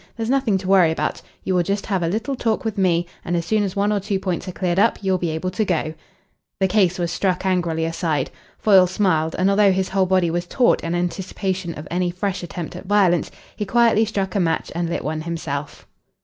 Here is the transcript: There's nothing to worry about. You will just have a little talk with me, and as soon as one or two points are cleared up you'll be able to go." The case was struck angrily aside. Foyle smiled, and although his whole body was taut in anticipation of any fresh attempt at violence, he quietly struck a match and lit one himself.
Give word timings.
There's 0.17 0.31
nothing 0.31 0.57
to 0.57 0.67
worry 0.67 0.89
about. 0.91 1.21
You 1.43 1.53
will 1.53 1.61
just 1.61 1.85
have 1.85 2.01
a 2.01 2.07
little 2.07 2.35
talk 2.35 2.65
with 2.65 2.75
me, 2.75 3.05
and 3.23 3.35
as 3.37 3.45
soon 3.45 3.61
as 3.61 3.75
one 3.75 3.93
or 3.93 3.99
two 3.99 4.17
points 4.19 4.47
are 4.47 4.51
cleared 4.51 4.79
up 4.79 4.97
you'll 5.03 5.19
be 5.19 5.29
able 5.29 5.51
to 5.51 5.63
go." 5.63 5.93
The 6.59 6.67
case 6.67 6.97
was 6.97 7.11
struck 7.11 7.45
angrily 7.45 7.85
aside. 7.85 8.31
Foyle 8.57 8.87
smiled, 8.87 9.35
and 9.37 9.47
although 9.47 9.71
his 9.71 9.89
whole 9.89 10.07
body 10.07 10.31
was 10.31 10.47
taut 10.47 10.81
in 10.83 10.95
anticipation 10.95 11.75
of 11.75 11.87
any 11.91 12.09
fresh 12.09 12.41
attempt 12.41 12.75
at 12.75 12.85
violence, 12.87 13.29
he 13.55 13.63
quietly 13.63 14.05
struck 14.05 14.33
a 14.33 14.39
match 14.39 14.71
and 14.73 14.89
lit 14.89 15.03
one 15.03 15.21
himself. 15.21 15.85